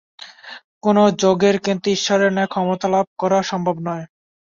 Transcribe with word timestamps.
কোন 0.83 0.97
যোগীর 1.21 1.55
কিন্তু 1.59 1.87
ঈশ্বরের 1.89 2.31
ন্যায় 2.33 2.51
ক্ষমতালাভ 2.53 3.05
করা 3.17 3.39
সম্ভব 3.43 3.75
নয়। 3.87 4.05